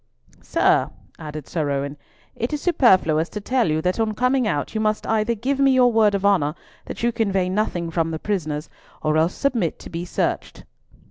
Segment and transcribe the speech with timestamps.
[0.41, 1.95] "Sir," added Sir Owen,
[2.35, 5.69] "it is superfluous to tell you that on coming out, you must either give me
[5.73, 6.55] your word of honour
[6.87, 8.67] that you convey nothing from the prisoners,
[9.03, 10.63] or else submit to be searched."